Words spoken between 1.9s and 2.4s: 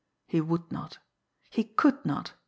not!